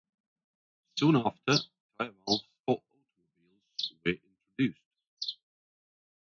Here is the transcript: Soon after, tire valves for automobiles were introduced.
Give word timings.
Soon 0.97 1.15
after, 1.17 1.59
tire 1.99 2.11
valves 2.25 2.43
for 2.65 2.81
automobiles 3.19 3.93
were 4.03 4.13
introduced. 4.13 5.37